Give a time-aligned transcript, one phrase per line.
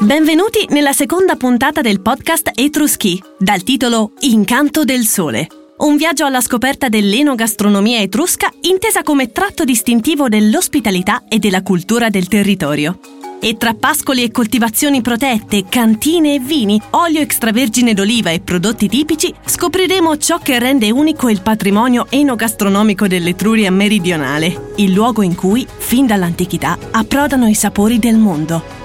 [0.00, 5.46] Benvenuti nella seconda puntata del podcast Etruschi, dal titolo Incanto del Sole.
[5.78, 12.28] Un viaggio alla scoperta dell'enogastronomia etrusca intesa come tratto distintivo dell'ospitalità e della cultura del
[12.28, 13.17] territorio.
[13.40, 19.32] E tra pascoli e coltivazioni protette, cantine e vini, olio extravergine d'oliva e prodotti tipici,
[19.44, 26.06] scopriremo ciò che rende unico il patrimonio enogastronomico dell'Etruria meridionale, il luogo in cui, fin
[26.06, 28.77] dall'antichità, approdano i sapori del mondo.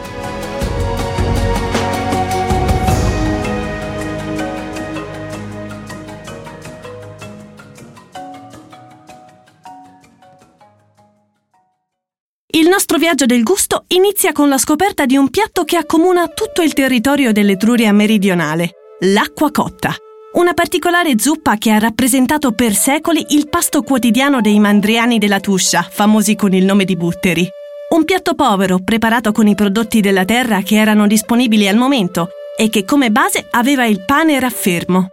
[12.74, 16.74] Nostro viaggio del gusto inizia con la scoperta di un piatto che accomuna tutto il
[16.74, 19.96] territorio dell'Etruria meridionale, l'acqua cotta.
[20.34, 25.88] Una particolare zuppa che ha rappresentato per secoli il pasto quotidiano dei mandriani della Tuscia,
[25.88, 27.48] famosi con il nome di butteri.
[27.90, 32.70] Un piatto povero, preparato con i prodotti della terra che erano disponibili al momento e
[32.70, 35.13] che come base aveva il pane raffermo.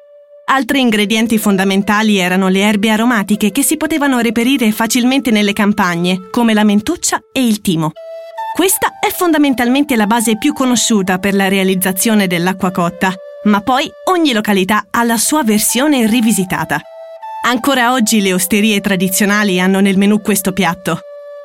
[0.52, 6.54] Altri ingredienti fondamentali erano le erbe aromatiche che si potevano reperire facilmente nelle campagne, come
[6.54, 7.92] la mentuccia e il timo.
[8.52, 14.32] Questa è fondamentalmente la base più conosciuta per la realizzazione dell'acqua cotta, ma poi ogni
[14.32, 16.80] località ha la sua versione rivisitata.
[17.46, 20.98] Ancora oggi le osterie tradizionali hanno nel menù questo piatto,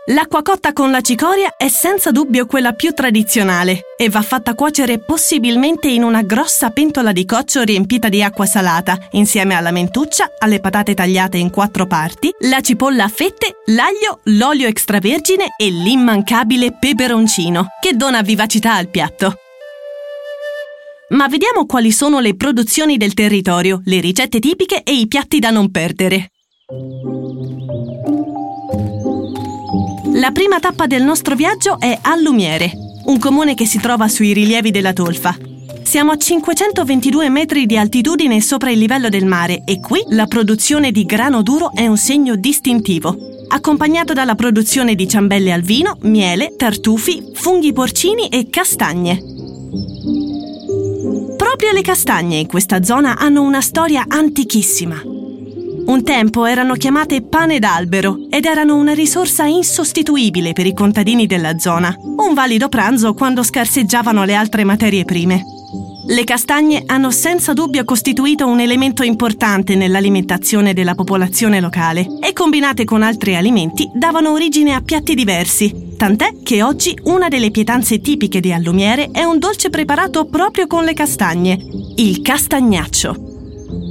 [0.10, 5.00] L'acqua cotta con la cicoria è senza dubbio quella più tradizionale e va fatta cuocere
[5.00, 10.60] possibilmente in una grossa pentola di coccio riempita di acqua salata, insieme alla mentuccia, alle
[10.60, 17.66] patate tagliate in quattro parti, la cipolla a fette, l'aglio, l'olio extravergine e l'immancabile peperoncino,
[17.82, 19.38] che dona vivacità al piatto.
[21.10, 25.50] Ma vediamo quali sono le produzioni del territorio, le ricette tipiche e i piatti da
[25.50, 26.30] non perdere.
[30.26, 32.72] La prima tappa del nostro viaggio è a Lumiere,
[33.04, 35.38] un comune che si trova sui rilievi della Tolfa.
[35.84, 40.92] Siamo a 522 metri di altitudine sopra il livello del mare e qui la produzione
[40.92, 43.16] di grano duro è un segno distintivo,
[43.50, 49.22] accompagnato dalla produzione di ciambelle al vino, miele, tartufi, funghi porcini e castagne.
[51.38, 55.15] Proprio le castagne in questa zona hanno una storia antichissima.
[55.86, 61.60] Un tempo erano chiamate pane d'albero ed erano una risorsa insostituibile per i contadini della
[61.60, 65.44] zona, un valido pranzo quando scarseggiavano le altre materie prime.
[66.08, 72.84] Le castagne hanno senza dubbio costituito un elemento importante nell'alimentazione della popolazione locale e combinate
[72.84, 78.40] con altri alimenti davano origine a piatti diversi, tant'è che oggi una delle pietanze tipiche
[78.40, 81.60] di Allumiere è un dolce preparato proprio con le castagne,
[81.96, 83.25] il castagnaccio.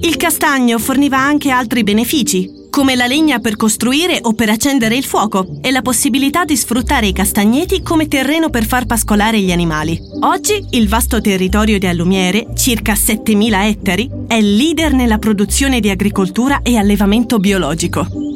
[0.05, 5.05] Il castagno forniva anche altri benefici, come la legna per costruire o per accendere il
[5.05, 9.99] fuoco e la possibilità di sfruttare i castagneti come terreno per far pascolare gli animali.
[10.21, 16.61] Oggi il vasto territorio di Allumiere, circa 7.000 ettari, è leader nella produzione di agricoltura
[16.63, 18.34] e allevamento biologico.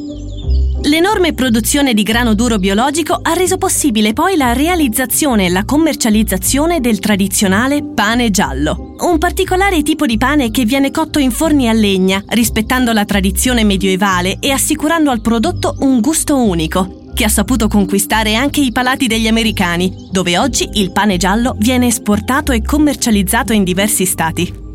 [0.83, 6.81] L'enorme produzione di grano duro biologico ha reso possibile poi la realizzazione e la commercializzazione
[6.81, 11.73] del tradizionale pane giallo, un particolare tipo di pane che viene cotto in forni a
[11.73, 17.67] legna, rispettando la tradizione medievale e assicurando al prodotto un gusto unico, che ha saputo
[17.67, 23.53] conquistare anche i palati degli americani, dove oggi il pane giallo viene esportato e commercializzato
[23.53, 24.68] in diversi stati.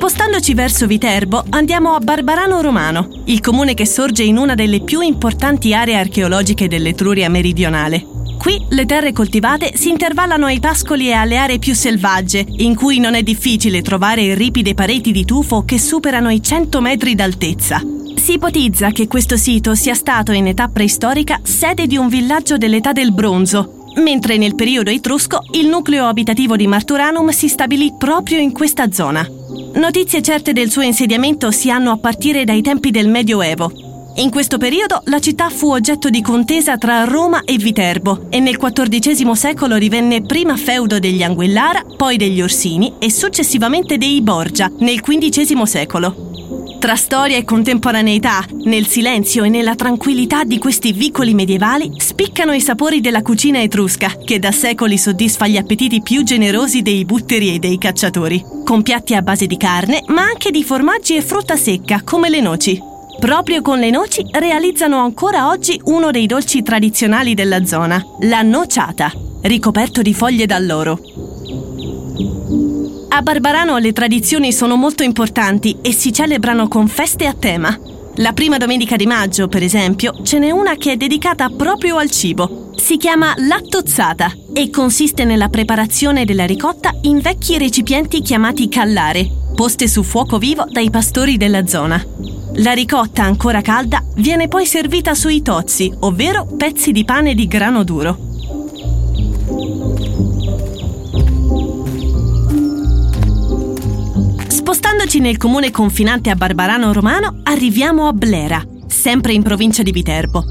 [0.00, 5.02] Spostandoci verso Viterbo, andiamo a Barbarano Romano, il comune che sorge in una delle più
[5.02, 8.06] importanti aree archeologiche dell'Etruria meridionale.
[8.38, 12.98] Qui le terre coltivate si intervallano ai pascoli e alle aree più selvagge, in cui
[12.98, 17.82] non è difficile trovare ripide pareti di tufo che superano i 100 metri d'altezza.
[18.16, 22.92] Si ipotizza che questo sito sia stato in età preistorica sede di un villaggio dell'età
[22.92, 28.52] del bronzo, mentre nel periodo etrusco il nucleo abitativo di Marturanum si stabilì proprio in
[28.52, 29.39] questa zona.
[29.80, 34.12] Notizie certe del suo insediamento si hanno a partire dai tempi del Medioevo.
[34.16, 38.58] In questo periodo la città fu oggetto di contesa tra Roma e Viterbo e nel
[38.58, 45.00] XIV secolo divenne prima feudo degli Anguillara, poi degli Orsini e successivamente dei Borgia nel
[45.00, 46.29] XV secolo.
[46.80, 52.60] Tra storia e contemporaneità, nel silenzio e nella tranquillità di questi vicoli medievali, spiccano i
[52.62, 57.58] sapori della cucina etrusca, che da secoli soddisfa gli appetiti più generosi dei butteri e
[57.58, 62.00] dei cacciatori, con piatti a base di carne, ma anche di formaggi e frutta secca,
[62.02, 62.80] come le noci.
[63.20, 69.12] Proprio con le noci realizzano ancora oggi uno dei dolci tradizionali della zona, la nociata,
[69.42, 70.98] ricoperto di foglie d'alloro.
[73.12, 77.76] A Barbarano le tradizioni sono molto importanti e si celebrano con feste a tema.
[78.16, 82.08] La prima domenica di maggio, per esempio, ce n'è una che è dedicata proprio al
[82.08, 82.70] cibo.
[82.76, 89.88] Si chiama Lattozzata e consiste nella preparazione della ricotta in vecchi recipienti chiamati callare, poste
[89.88, 92.00] su fuoco vivo dai pastori della zona.
[92.54, 97.82] La ricotta ancora calda viene poi servita sui tozzi, ovvero pezzi di pane di grano
[97.82, 98.29] duro.
[105.10, 110.44] Spostandoci nel comune confinante a Barbarano Romano, arriviamo a Blera, sempre in provincia di Viterbo.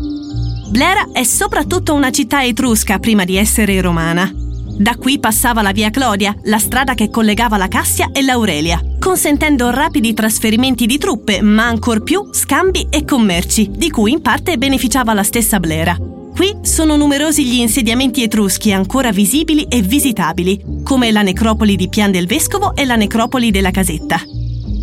[0.69, 4.29] Blera è soprattutto una città etrusca prima di essere romana.
[4.77, 9.69] Da qui passava la via Clodia, la strada che collegava la Cassia e l'Aurelia, consentendo
[9.69, 15.13] rapidi trasferimenti di truppe, ma ancor più scambi e commerci, di cui in parte beneficiava
[15.13, 15.95] la stessa Blera.
[15.95, 22.11] Qui sono numerosi gli insediamenti etruschi ancora visibili e visitabili, come la necropoli di Pian
[22.11, 24.21] del Vescovo e la necropoli della Casetta.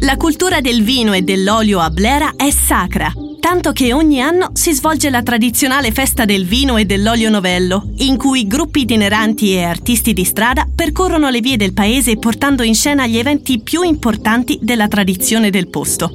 [0.00, 3.10] La cultura del vino e dell'olio a Blera è sacra,
[3.40, 8.16] tanto che ogni anno si svolge la tradizionale festa del vino e dell'olio novello, in
[8.16, 13.06] cui gruppi itineranti e artisti di strada percorrono le vie del paese portando in scena
[13.06, 16.10] gli eventi più importanti della tradizione del posto.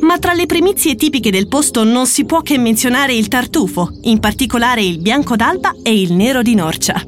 [0.00, 4.20] Ma tra le primizie tipiche del posto non si può che menzionare il tartufo, in
[4.20, 7.04] particolare il bianco d'alba e il nero di norcia.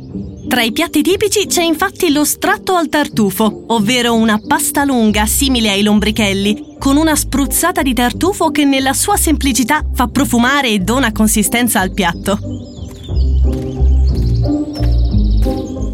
[0.52, 5.70] Tra i piatti tipici c'è infatti lo stratto al tartufo, ovvero una pasta lunga simile
[5.70, 11.10] ai lombrichelli, con una spruzzata di tartufo che nella sua semplicità fa profumare e dona
[11.10, 12.38] consistenza al piatto.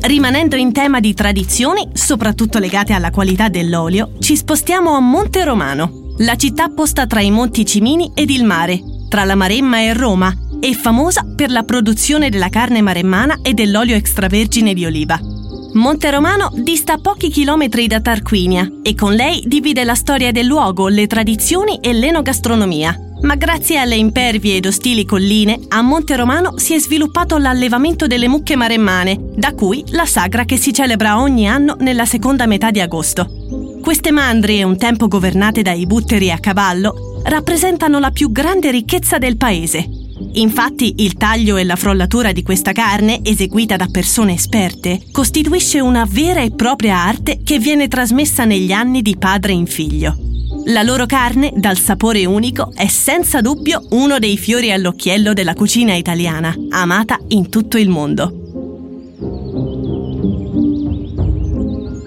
[0.00, 6.14] Rimanendo in tema di tradizioni, soprattutto legate alla qualità dell'olio, ci spostiamo a Monte Romano,
[6.18, 10.34] la città posta tra i Monti Cimini ed il mare, tra la Maremma e Roma,
[10.60, 15.18] è famosa per la produzione della carne maremmana e dell'olio extravergine di oliva.
[15.74, 20.88] Monte Romano dista pochi chilometri da Tarquinia e con lei divide la storia del luogo,
[20.88, 22.96] le tradizioni e l'enogastronomia.
[23.20, 28.28] Ma grazie alle impervie ed ostili colline, a Monte Romano si è sviluppato l'allevamento delle
[28.28, 32.80] mucche maremmane, da cui la sagra che si celebra ogni anno nella seconda metà di
[32.80, 33.28] agosto.
[33.82, 39.36] Queste mandrie, un tempo governate dai butteri a cavallo, rappresentano la più grande ricchezza del
[39.36, 39.97] paese.
[40.34, 46.06] Infatti il taglio e la frollatura di questa carne, eseguita da persone esperte, costituisce una
[46.08, 50.16] vera e propria arte che viene trasmessa negli anni di padre in figlio.
[50.66, 55.94] La loro carne, dal sapore unico, è senza dubbio uno dei fiori all'occhiello della cucina
[55.94, 58.32] italiana, amata in tutto il mondo.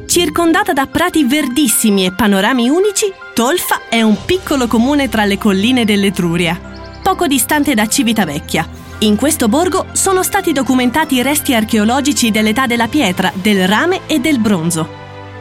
[0.05, 5.85] Circondata da prati verdissimi e panorami unici, Tolfa è un piccolo comune tra le colline
[5.85, 6.70] dell'Etruria,
[7.11, 8.65] poco distante da Civitavecchia.
[8.99, 14.39] In questo borgo sono stati documentati resti archeologici dell'età della pietra, del rame e del
[14.39, 14.87] bronzo.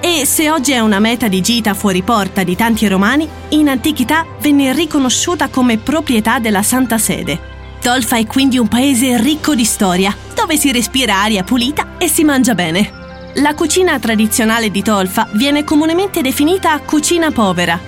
[0.00, 4.26] E se oggi è una meta di gita fuori porta di tanti romani, in antichità
[4.40, 7.38] venne riconosciuta come proprietà della Santa Sede.
[7.80, 12.24] Tolfa è quindi un paese ricco di storia, dove si respira aria pulita e si
[12.24, 13.30] mangia bene.
[13.34, 17.78] La cucina tradizionale di Tolfa viene comunemente definita cucina povera,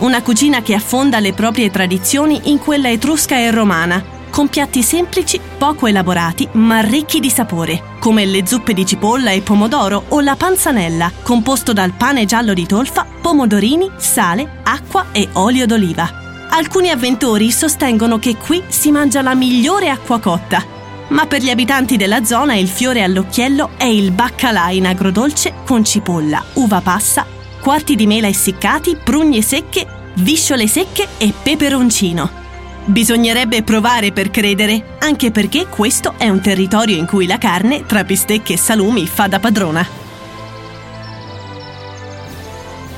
[0.00, 5.40] una cucina che affonda le proprie tradizioni in quella etrusca e romana, con piatti semplici,
[5.58, 10.36] poco elaborati, ma ricchi di sapore, come le zuppe di cipolla e pomodoro o la
[10.36, 16.48] panzanella, composto dal pane giallo di Tolfa, pomodorini, sale, acqua e olio d'oliva.
[16.50, 20.64] Alcuni avventori sostengono che qui si mangia la migliore acqua cotta,
[21.08, 25.84] ma per gli abitanti della zona il fiore all'occhiello è il baccalà in agrodolce con
[25.84, 27.26] cipolla, uva passa,
[27.60, 29.86] quarti di mela essiccati, prugne secche,
[30.20, 32.38] visciole secche e peperoncino.
[32.84, 38.04] Bisognerebbe provare per credere, anche perché questo è un territorio in cui la carne, tra
[38.04, 39.86] bistecche e salumi, fa da padrona.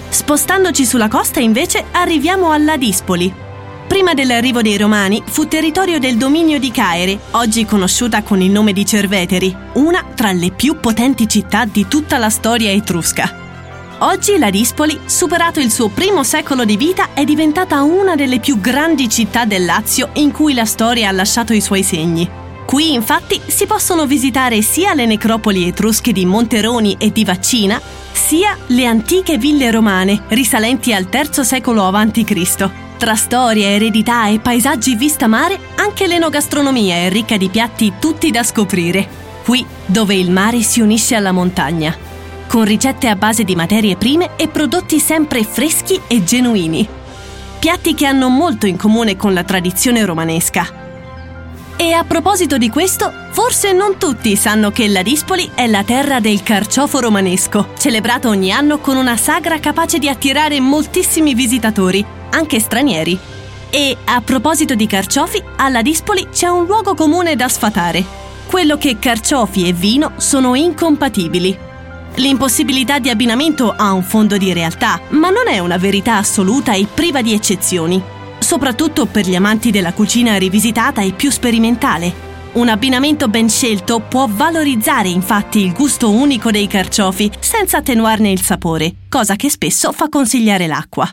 [0.09, 3.33] Spostandoci sulla costa invece arriviamo alla Dispoli,
[3.93, 8.73] prima dell'arrivo dei Romani fu territorio del dominio di Caere, oggi conosciuta con il nome
[8.73, 13.52] di Cerveteri, una tra le più potenti città di tutta la storia etrusca.
[14.03, 18.61] Oggi la Dispoli, superato il suo primo secolo di vita, è diventata una delle più
[18.61, 22.29] grandi città del Lazio in cui la storia ha lasciato i suoi segni.
[22.67, 27.81] Qui infatti si possono visitare sia le necropoli etrusche di Monteroni e di Vaccina,
[28.11, 32.71] sia le antiche ville romane risalenti al III secolo a.C.
[32.97, 38.43] Tra storia, eredità e paesaggi vista mare, anche l'enogastronomia è ricca di piatti tutti da
[38.43, 39.07] scoprire.
[39.45, 42.11] Qui dove il mare si unisce alla montagna.
[42.53, 46.87] Con ricette a base di materie prime e prodotti sempre freschi e genuini.
[47.59, 50.67] Piatti che hanno molto in comune con la tradizione romanesca.
[51.77, 56.21] E a proposito di questo, forse non tutti sanno che la Dispoli è la terra
[56.21, 62.61] del carciofo romanesco, celebrato ogni anno con una sagra capace di attirare moltissimi visitatori, anche
[62.61, 63.19] stranieri.
[63.71, 68.05] E a proposito di carciofi, alla Dispoli c'è un luogo comune da sfatare.
[68.45, 71.71] Quello che carciofi e vino sono incompatibili.
[72.17, 76.87] L'impossibilità di abbinamento ha un fondo di realtà, ma non è una verità assoluta e
[76.93, 82.31] priva di eccezioni soprattutto per gli amanti della cucina rivisitata e più sperimentale.
[82.53, 88.43] Un abbinamento ben scelto può valorizzare infatti il gusto unico dei carciofi senza attenuarne il
[88.43, 91.09] sapore, cosa che spesso fa consigliare l'acqua.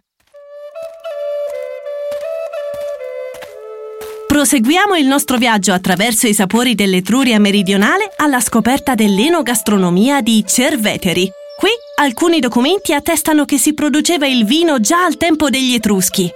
[4.40, 11.30] Proseguiamo il nostro viaggio attraverso i sapori dell'Etruria meridionale alla scoperta dell'enogastronomia di Cerveteri.
[11.58, 16.32] Qui alcuni documenti attestano che si produceva il vino già al tempo degli Etruschi.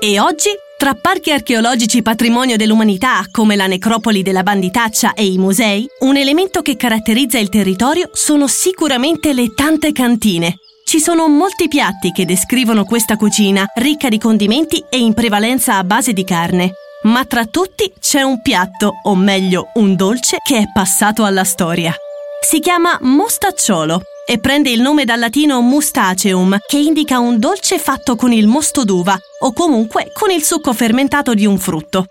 [0.00, 5.86] E oggi, tra parchi archeologici patrimonio dell'umanità come la necropoli della Banditaccia e i musei,
[6.00, 10.54] un elemento che caratterizza il territorio sono sicuramente le tante cantine.
[10.86, 15.84] Ci sono molti piatti che descrivono questa cucina, ricca di condimenti e in prevalenza a
[15.84, 16.76] base di carne.
[17.02, 21.92] Ma tra tutti c'è un piatto, o meglio un dolce, che è passato alla storia.
[22.40, 28.14] Si chiama mostacciolo e prende il nome dal latino mustaceum, che indica un dolce fatto
[28.14, 32.06] con il mosto d'uva o comunque con il succo fermentato di un frutto.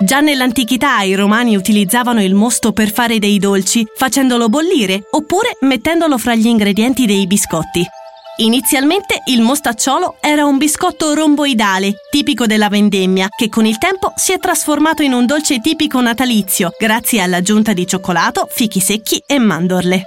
[0.00, 6.18] Già nell'antichità i romani utilizzavano il mosto per fare dei dolci, facendolo bollire oppure mettendolo
[6.18, 7.84] fra gli ingredienti dei biscotti.
[8.40, 14.32] Inizialmente il mostacciolo era un biscotto romboidale, tipico della vendemmia, che con il tempo si
[14.32, 20.04] è trasformato in un dolce tipico natalizio, grazie all'aggiunta di cioccolato, fichi secchi e mandorle.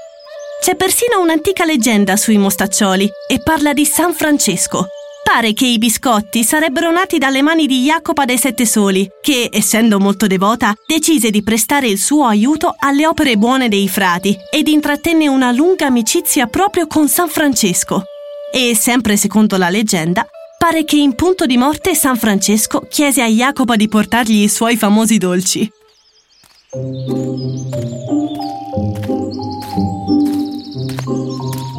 [0.61, 4.87] C'è persino un'antica leggenda sui mostaccioli e parla di San Francesco.
[5.21, 9.99] Pare che i biscotti sarebbero nati dalle mani di Jacopa dei Sette Soli, che, essendo
[9.99, 15.27] molto devota, decise di prestare il suo aiuto alle opere buone dei frati ed intrattenne
[15.27, 18.05] una lunga amicizia proprio con San Francesco.
[18.51, 20.27] E, sempre secondo la leggenda,
[20.57, 24.75] pare che in punto di morte San Francesco chiese a Jacopa di portargli i suoi
[24.77, 25.71] famosi dolci.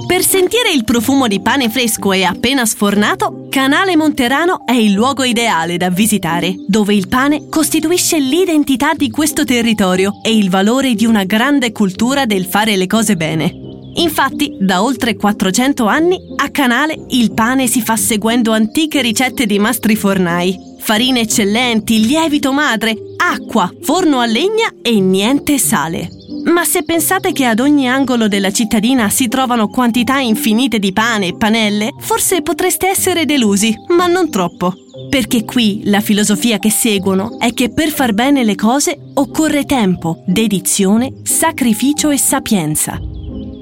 [0.07, 5.25] Per sentire il profumo di pane fresco e appena sfornato, Canale Monterano è il luogo
[5.25, 11.07] ideale da visitare, dove il pane costituisce l'identità di questo territorio e il valore di
[11.07, 13.62] una grande cultura del fare le cose bene.
[13.95, 19.59] Infatti, da oltre 400 anni, a Canale il pane si fa seguendo antiche ricette di
[19.59, 20.59] mastri fornai.
[20.79, 26.09] Farine eccellenti, lievito madre, acqua, forno a legna e niente sale.
[26.45, 31.29] Ma se pensate che ad ogni angolo della cittadina si trovano quantità infinite di pane
[31.29, 34.75] e panelle, forse potreste essere delusi, ma non troppo.
[35.09, 40.23] Perché qui la filosofia che seguono è che per far bene le cose occorre tempo,
[40.27, 42.99] dedizione, sacrificio e sapienza.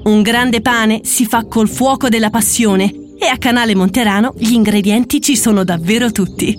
[0.03, 5.21] Un grande pane si fa col fuoco della passione e a Canale Monterano gli ingredienti
[5.21, 6.57] ci sono davvero tutti.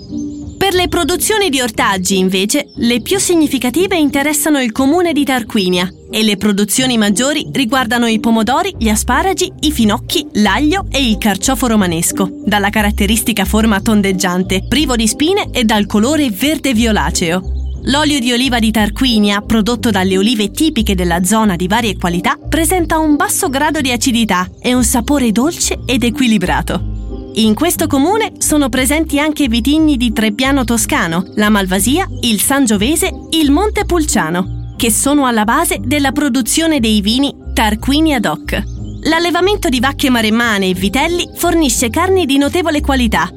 [0.57, 6.23] Per le produzioni di ortaggi, invece, le più significative interessano il comune di Tarquinia e
[6.23, 12.29] le produzioni maggiori riguardano i pomodori, gli asparagi, i finocchi, l'aglio e il carciofo romanesco,
[12.45, 17.62] dalla caratteristica forma tondeggiante, privo di spine e dal colore verde violaceo.
[17.87, 22.97] L'olio di oliva di Tarquinia, prodotto dalle olive tipiche della zona di varie qualità, presenta
[22.97, 27.31] un basso grado di acidità e un sapore dolce ed equilibrato.
[27.35, 33.51] In questo comune sono presenti anche vitigni di Trebbiano toscano, la Malvasia, il Sangiovese, il
[33.51, 38.63] Monte Pulciano, che sono alla base della produzione dei vini Tarquini ad hoc.
[39.03, 43.29] L'allevamento di vacche maremmane e vitelli fornisce carni di notevole qualità.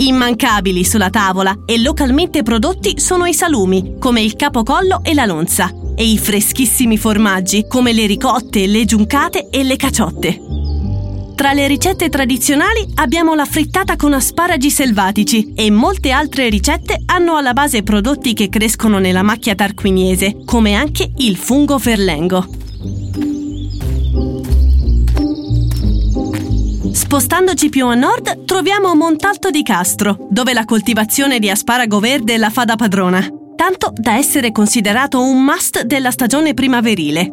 [0.00, 5.72] Immancabili sulla tavola e localmente prodotti sono i salumi, come il capocollo e la lonza,
[5.96, 10.40] e i freschissimi formaggi, come le ricotte, le giuncate e le caciotte.
[11.34, 17.36] Tra le ricette tradizionali abbiamo la frittata con asparagi selvatici e molte altre ricette hanno
[17.36, 22.46] alla base prodotti che crescono nella macchia tarquiniese, come anche il fungo ferlengo.
[27.08, 32.50] Spostandoci più a nord troviamo Montalto di Castro, dove la coltivazione di asparago verde la
[32.50, 37.32] fa da padrona, tanto da essere considerato un must della stagione primaverile.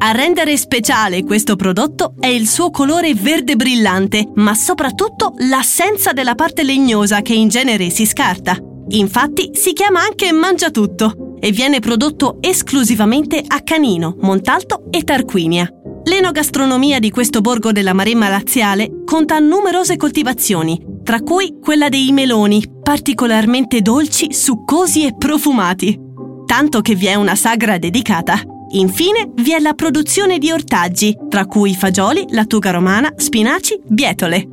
[0.00, 6.34] A rendere speciale questo prodotto è il suo colore verde brillante, ma soprattutto l'assenza della
[6.34, 8.58] parte legnosa che in genere si scarta.
[8.88, 15.66] Infatti si chiama anche mangiatutto e viene prodotto esclusivamente a Canino, Montalto e Tarquinia.
[16.08, 22.64] L'enogastronomia di questo borgo della Maremma laziale conta numerose coltivazioni, tra cui quella dei meloni,
[22.82, 26.00] particolarmente dolci, succosi e profumati.
[26.46, 28.40] Tanto che vi è una sagra dedicata.
[28.70, 34.48] Infine vi è la produzione di ortaggi, tra cui fagioli, lattuga romana, spinaci, bietole.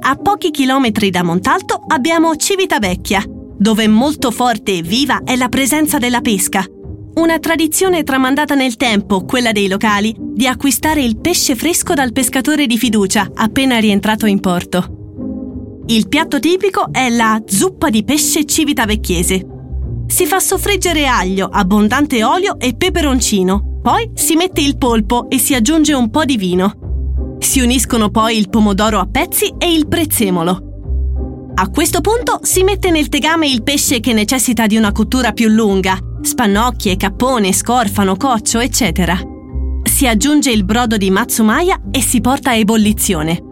[0.00, 3.24] A pochi chilometri da Montalto abbiamo Civitavecchia,
[3.56, 6.62] dove molto forte e viva è la presenza della pesca.
[7.18, 12.66] Una tradizione tramandata nel tempo, quella dei locali, di acquistare il pesce fresco dal pescatore
[12.66, 15.82] di fiducia appena rientrato in porto.
[15.88, 19.46] Il piatto tipico è la zuppa di pesce civitavecchiese.
[20.06, 23.80] Si fa soffriggere aglio, abbondante olio e peperoncino.
[23.82, 27.36] Poi si mette il polpo e si aggiunge un po' di vino.
[27.40, 30.66] Si uniscono poi il pomodoro a pezzi e il prezzemolo.
[31.56, 35.48] A questo punto si mette nel tegame il pesce che necessita di una cottura più
[35.48, 39.18] lunga, spannocchie, cappone, scorfano, coccio, eccetera.
[39.82, 43.42] Si aggiunge il brodo di matsumaya e si porta a ebollizione.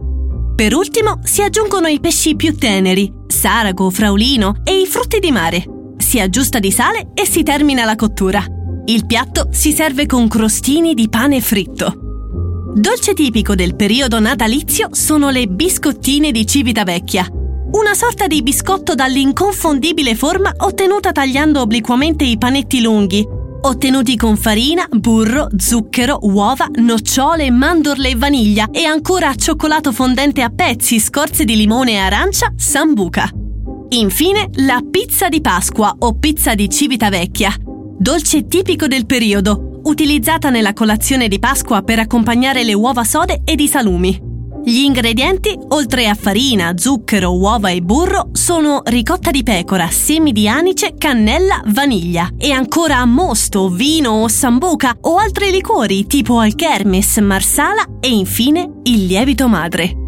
[0.55, 5.65] Per ultimo si aggiungono i pesci più teneri, sarago, fraulino e i frutti di mare.
[5.99, 8.45] Si aggiusta di sale e si termina la cottura.
[8.87, 12.73] Il piatto si serve con crostini di pane fritto.
[12.75, 17.27] Dolce tipico del periodo natalizio sono le biscottine di Civitavecchia,
[17.73, 23.27] una sorta di biscotto dall'inconfondibile forma ottenuta tagliando obliquamente i panetti lunghi,
[23.61, 30.51] ottenuti con farina, burro, zucchero, uova, nocciole, mandorle e vaniglia e ancora cioccolato fondente a
[30.51, 33.29] pezzi, scorze di limone e arancia, sambuca.
[33.89, 37.55] Infine, la pizza di Pasqua o pizza di Civitavecchia,
[37.99, 43.61] dolce tipico del periodo, utilizzata nella colazione di Pasqua per accompagnare le uova sode ed
[43.61, 44.35] i salumi.
[44.69, 50.49] Gli ingredienti, oltre a farina, zucchero, uova e burro, sono ricotta di pecora, semi di
[50.49, 57.85] anice, cannella, vaniglia e ancora mosto, vino o sambuca o altri liquori tipo alchermes, marsala
[58.01, 60.06] e infine il lievito madre.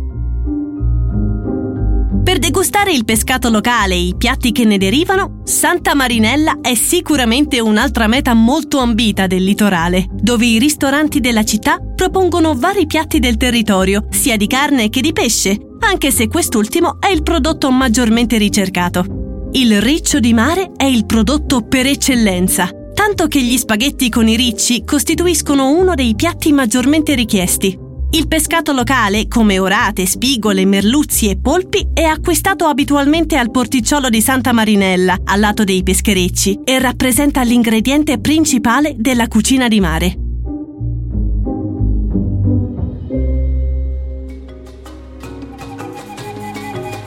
[2.28, 7.58] Per degustare il pescato locale e i piatti che ne derivano, Santa Marinella è sicuramente
[7.58, 13.38] un'altra meta molto ambita del litorale, dove i ristoranti della città propongono vari piatti del
[13.38, 19.48] territorio, sia di carne che di pesce, anche se quest'ultimo è il prodotto maggiormente ricercato.
[19.52, 24.36] Il riccio di mare è il prodotto per eccellenza, tanto che gli spaghetti con i
[24.36, 27.86] ricci costituiscono uno dei piatti maggiormente richiesti.
[28.10, 34.22] Il pescato locale, come orate, spigole, merluzzi e polpi, è acquistato abitualmente al porticciolo di
[34.22, 40.18] Santa Marinella, al lato dei pescherecci, e rappresenta l'ingrediente principale della cucina di mare.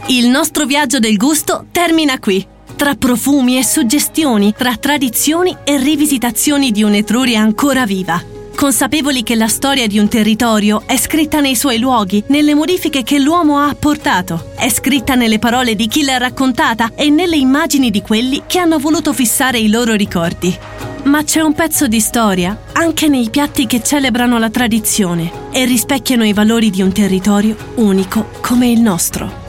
[0.09, 2.45] Il nostro viaggio del gusto termina qui.
[2.75, 9.47] Tra profumi e suggestioni, tra tradizioni e rivisitazioni di un'Etruria ancora viva consapevoli che la
[9.47, 14.51] storia di un territorio è scritta nei suoi luoghi, nelle modifiche che l'uomo ha apportato,
[14.55, 18.77] è scritta nelle parole di chi l'ha raccontata e nelle immagini di quelli che hanno
[18.77, 20.57] voluto fissare i loro ricordi.
[21.03, 26.23] Ma c'è un pezzo di storia anche nei piatti che celebrano la tradizione e rispecchiano
[26.23, 29.40] i valori di un territorio unico come il nostro.